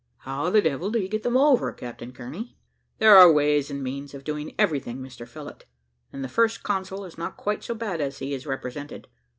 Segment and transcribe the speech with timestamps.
[0.17, 2.57] "How the devil do you get them over, Captain Kearney?"
[2.97, 5.65] "There are ways and means of doing everything, Mr Phillott,
[6.11, 9.09] and the First Consul is not quite so bad as he is represented.